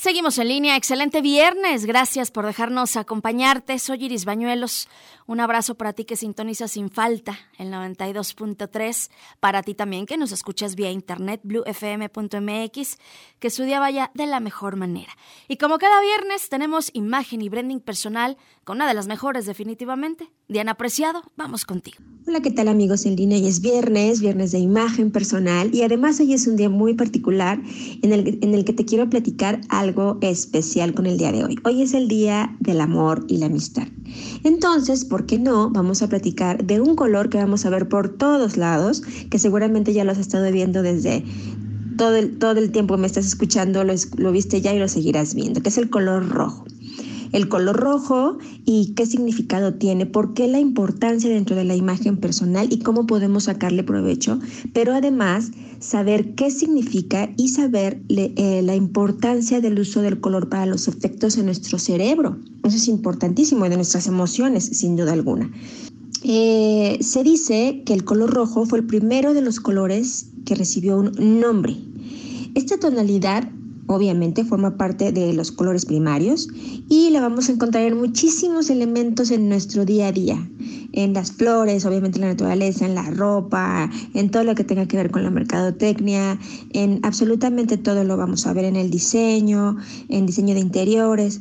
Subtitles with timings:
[0.00, 4.88] Seguimos en línea, excelente viernes, gracias por dejarnos acompañarte, soy Iris Bañuelos,
[5.26, 10.30] un abrazo para ti que sintoniza sin falta el 92.3, para ti también que nos
[10.30, 12.98] escuchas vía internet bluefm.mx,
[13.40, 15.10] que su día vaya de la mejor manera.
[15.48, 20.30] Y como cada viernes tenemos imagen y branding personal con una de las mejores definitivamente.
[20.50, 21.98] Diana Preciado, vamos contigo.
[22.26, 23.36] Hola, ¿qué tal amigos en línea?
[23.36, 27.60] Hoy es viernes, viernes de imagen personal y además hoy es un día muy particular
[28.00, 31.58] en el, en el que te quiero platicar algo especial con el día de hoy.
[31.64, 33.88] Hoy es el día del amor y la amistad.
[34.42, 35.68] Entonces, ¿por qué no?
[35.68, 39.92] Vamos a platicar de un color que vamos a ver por todos lados, que seguramente
[39.92, 41.24] ya lo has estado viendo desde
[41.98, 44.88] todo el, todo el tiempo que me estás escuchando, lo, lo viste ya y lo
[44.88, 46.64] seguirás viendo, que es el color rojo
[47.32, 52.16] el color rojo y qué significado tiene, por qué la importancia dentro de la imagen
[52.16, 54.38] personal y cómo podemos sacarle provecho,
[54.72, 60.66] pero además saber qué significa y saber eh, la importancia del uso del color para
[60.66, 62.38] los efectos en nuestro cerebro.
[62.64, 65.50] Eso es importantísimo y de nuestras emociones, sin duda alguna.
[66.24, 70.98] Eh, se dice que el color rojo fue el primero de los colores que recibió
[70.98, 71.76] un nombre.
[72.54, 73.48] Esta tonalidad
[73.88, 76.48] obviamente forma parte de los colores primarios
[76.88, 80.48] y la vamos a encontrar en muchísimos elementos en nuestro día a día,
[80.92, 84.86] en las flores, obviamente en la naturaleza, en la ropa, en todo lo que tenga
[84.86, 86.38] que ver con la mercadotecnia,
[86.72, 89.76] en absolutamente todo lo vamos a ver en el diseño,
[90.08, 91.40] en diseño de interiores,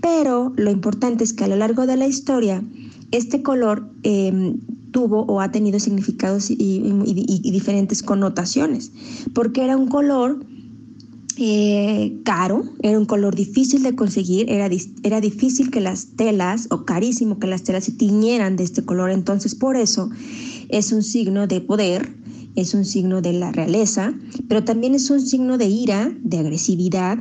[0.00, 2.62] pero lo importante es que a lo largo de la historia
[3.10, 4.58] este color em,
[4.92, 8.92] tuvo o ha tenido significados y, y diferentes connotaciones,
[9.34, 10.38] porque era un color
[11.40, 14.68] eh, caro, era un color difícil de conseguir, era,
[15.02, 19.10] era difícil que las telas, o carísimo que las telas se tiñeran de este color,
[19.10, 20.10] entonces por eso
[20.68, 22.12] es un signo de poder,
[22.56, 24.14] es un signo de la realeza,
[24.48, 27.18] pero también es un signo de ira, de agresividad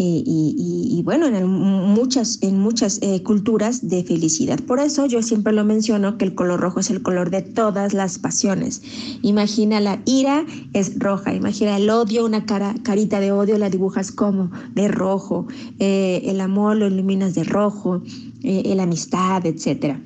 [0.00, 4.60] eh, y, bueno, en muchas, en muchas eh, culturas de felicidad.
[4.60, 7.94] Por eso yo siempre lo menciono que el color rojo es el color de todas
[7.94, 8.80] las pasiones.
[9.22, 14.12] Imagina la ira es roja, imagina el odio, una cara, carita de odio la dibujas
[14.12, 15.48] como de rojo,
[15.80, 18.00] eh, el amor lo iluminas de rojo,
[18.40, 20.00] la amistad, etcétera,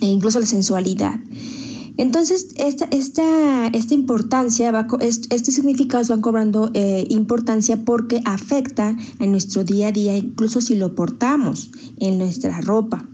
[0.00, 1.18] e incluso la sensualidad.
[2.00, 9.26] Entonces, esta, esta, esta importancia, va, estos significados van cobrando eh, importancia porque afectan a
[9.26, 13.06] nuestro día a día, incluso si lo portamos en nuestra ropa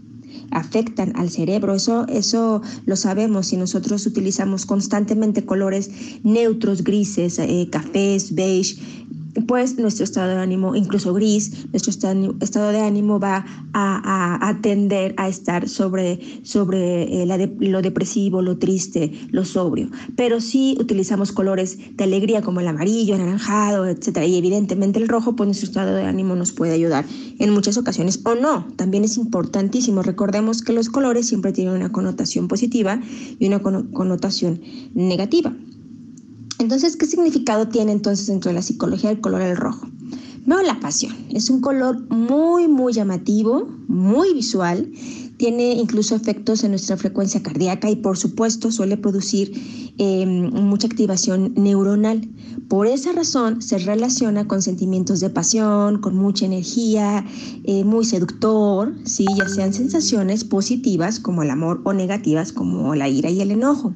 [0.51, 1.73] afectan al cerebro.
[1.75, 5.91] Eso, eso lo sabemos si nosotros utilizamos constantemente colores
[6.23, 8.77] neutros, grises, eh, cafés, beige,
[9.45, 15.13] pues nuestro estado de ánimo, incluso gris, nuestro estado de ánimo va a, a, tender
[15.17, 19.89] a estar sobre, sobre eh, lo depresivo, lo triste, lo sobrio.
[20.15, 25.07] Pero si utilizamos colores de alegría como el amarillo, el anaranjado, etcétera, y evidentemente el
[25.07, 27.05] rojo, pues nuestro estado de ánimo nos puede ayudar
[27.39, 28.67] en muchas ocasiones o no.
[28.75, 30.01] También es importantísimo.
[30.01, 33.01] Recordemos que los colores siempre tienen una connotación positiva
[33.39, 34.61] y una connotación
[34.93, 35.53] negativa.
[36.59, 39.87] Entonces, ¿qué significado tiene entonces dentro de la psicología el color el rojo?
[40.47, 41.13] Veo la pasión.
[41.29, 44.89] Es un color muy, muy llamativo, muy visual.
[45.37, 49.51] Tiene incluso efectos en nuestra frecuencia cardíaca y por supuesto suele producir
[49.97, 52.27] em, mucha activación neuronal.
[52.69, 57.25] Por esa razón se relaciona con sentimientos de pasión, con mucha energía,
[57.65, 59.25] eh, muy seductor, ¿sí?
[59.37, 63.93] ya sean sensaciones positivas como el amor o negativas como la ira y el enojo.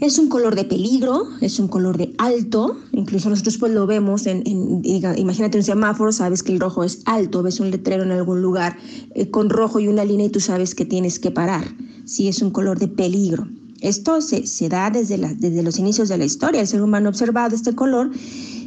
[0.00, 4.26] Es un color de peligro, es un color de alto, incluso nosotros pues lo vemos
[4.26, 4.44] en,
[4.84, 8.76] imagínate un semáforo, sabes que el rojo es alto, ves un letrero en algún lugar
[9.14, 11.64] eh, con rojo y una línea y tú sabes que tienes que parar,
[12.04, 13.48] sí es un color de peligro.
[13.80, 17.56] Esto se, da desde, desde los inicios de la historia, el ser humano ha observado
[17.56, 18.10] este color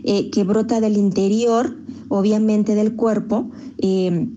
[0.04, 1.78] eh, que brota del interior,
[2.10, 4.28] obviamente del cuerpo, eh,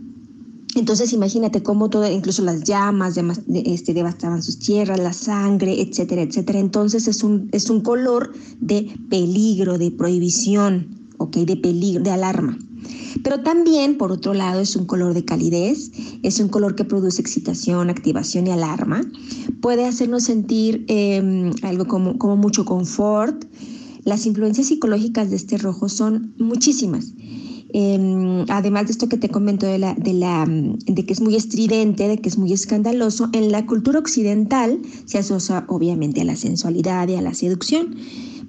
[0.77, 3.19] entonces imagínate cómo todo, incluso las llamas
[3.53, 6.59] este, devastaban sus tierras, la sangre, etcétera, etcétera.
[6.59, 11.37] Entonces es un, es un color de peligro, de prohibición, ¿ok?
[11.39, 12.59] De peligro, de alarma.
[13.23, 15.91] Pero también, por otro lado, es un color de calidez,
[16.23, 19.01] es un color que produce excitación, activación y alarma.
[19.61, 23.45] Puede hacernos sentir em, algo como, como mucho confort.
[24.05, 27.15] Las influencias psicológicas de este rojo son muchísimas.
[27.77, 31.35] Em, además de esto que te comento de, la, de, la, de que es muy
[31.35, 36.37] estridente, de que es muy escandaloso, en la cultura occidental se asocia obviamente a la
[36.37, 37.97] sensualidad y a la seducción.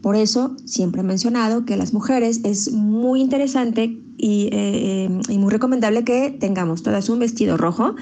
[0.03, 5.49] Por eso siempre he mencionado que las mujeres es muy interesante y, eh, y muy
[5.49, 7.95] recomendable que tengamos todas un vestido rojo,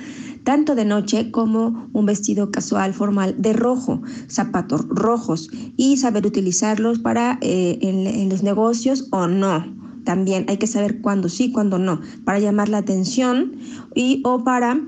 [0.43, 6.99] tanto de noche como un vestido casual formal de rojo, zapatos rojos y saber utilizarlos
[6.99, 12.01] para eh, en los negocios o no también hay que saber cuándo sí, cuándo no,
[12.25, 13.53] para llamar la atención
[13.95, 14.79] y o para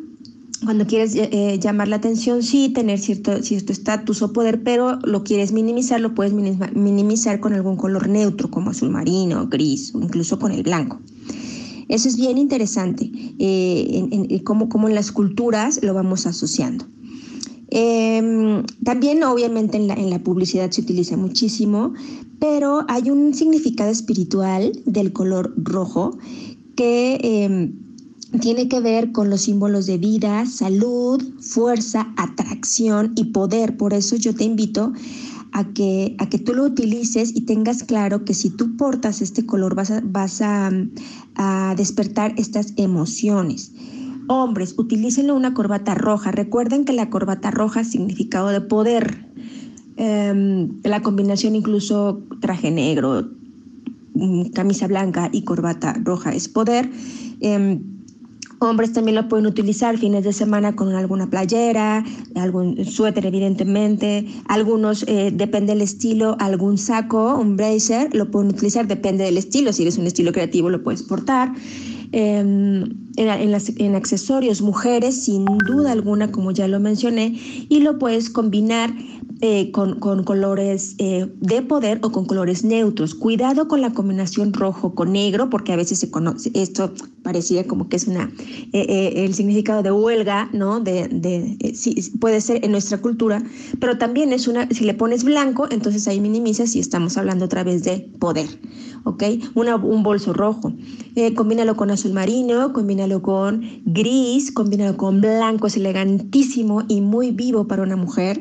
[0.63, 4.99] cuando quieres eh, eh, llamar la atención, sí, tener cierto cierto estatus o poder, pero
[5.03, 10.01] lo quieres minimizar, lo puedes minimizar con algún color neutro, como azul marino, gris o
[10.01, 10.99] incluso con el blanco.
[11.87, 16.85] Eso es bien interesante, eh, cómo, en las culturas lo vamos asociando.
[17.77, 21.93] Em, también obviamente en la, publicidad se utiliza muchísimo,
[22.39, 26.17] pero hay un significado espiritual del color rojo
[26.77, 27.73] que em,
[28.39, 33.75] tiene que ver con los símbolos de vida, salud, fuerza, atracción y poder.
[33.75, 34.93] Por eso yo te invito
[35.51, 39.45] a que, a que tú lo utilices y tengas claro que si tú portas este
[39.45, 40.71] color vas a, vas a,
[41.75, 43.73] despertar estas emociones.
[44.27, 46.31] Hombres, utilícenlo una corbata roja.
[46.31, 49.25] Recuerden que la corbata roja es significado de poder.
[49.97, 53.29] Em, la combinación incluso traje negro,
[54.13, 56.89] mm, camisa blanca y corbata roja es poder.
[57.39, 57.95] Em,
[58.59, 62.05] Hombres también lo pueden utilizar fines de semana con alguna playera,
[62.35, 68.87] algún suéter evidentemente, algunos, eh, depende del estilo, algún saco, un blazer, lo pueden utilizar,
[68.87, 71.53] depende del estilo, si eres un estilo creativo lo puedes portar.
[72.11, 72.83] Em,
[73.17, 78.93] en, en, accesorios, mujeres, sin duda alguna, como ya lo mencioné, y lo puedes combinar
[79.41, 83.13] eh, con, colores eh, de poder o con colores neutros.
[83.13, 87.89] Cuidado con la combinación rojo con negro, porque a veces se conoce, esto parecía como
[87.89, 88.31] que es una,
[88.71, 90.79] eh, el significado de huelga, ¿no?
[90.79, 93.43] De, de sí, puede ser en nuestra cultura,
[93.81, 97.65] pero también es una, si le pones blanco, entonces ahí minimizas y estamos hablando otra
[97.65, 98.47] vez de poder,
[99.03, 99.23] ¿ok?
[99.53, 100.71] Una, un bolso rojo.
[101.35, 107.67] combínalo con azul marino, combínalo con gris, combínalo con blanco, es elegantísimo y muy vivo
[107.67, 108.39] para una mujer.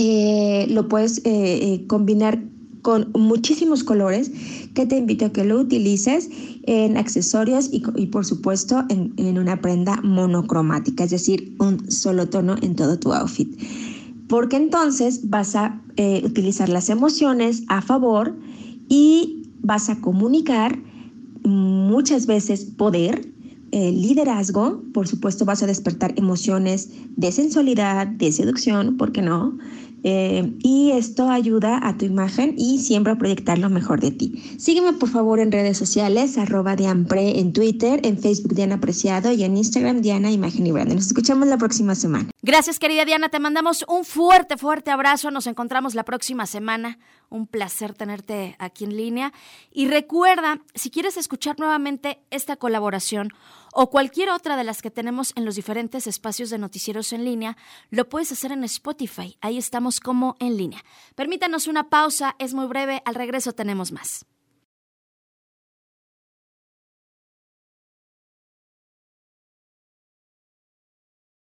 [0.00, 2.40] Eh, lo puedes eh, eh, combinar
[2.82, 4.30] con muchísimos colores
[4.72, 6.30] que te invito a que lo utilices
[6.62, 12.76] en accesorios y, por supuesto en, una prenda monocromática, es decir, un solo tono en
[12.76, 13.48] todo tu outfit.
[14.28, 15.82] Porque entonces vas a
[16.22, 18.38] utilizar las emociones a favor
[18.88, 20.78] y vas a comunicar
[21.42, 23.28] muchas veces poder,
[23.72, 29.58] liderazgo, por supuesto vas a despertar emociones de sensualidad, de seducción, ¿por qué no?
[30.04, 34.56] Eh, y esto ayuda a tu imagen y siempre a proyectar lo mejor de ti.
[34.58, 39.44] Sígueme por favor en redes sociales, arroba Dianpre en Twitter, en Facebook Diana Apreciado y
[39.44, 40.92] en Instagram Diana Imagen y Brand.
[40.92, 42.30] Nos escuchamos la próxima semana.
[42.40, 45.32] Gracias querida Diana, te mandamos un fuerte, fuerte abrazo.
[45.32, 47.00] Nos encontramos la próxima semana.
[47.30, 49.32] Un placer tenerte aquí en línea.
[49.72, 53.32] Y recuerda, si quieres escuchar nuevamente esta colaboración
[53.72, 57.56] o cualquier otra de las que tenemos en los diferentes espacios de noticieros en línea,
[57.90, 59.36] lo puedes hacer en Spotify.
[59.40, 60.84] Ahí estamos como en línea.
[61.16, 64.24] Permítanos una pausa, es muy breve, al regreso tenemos más.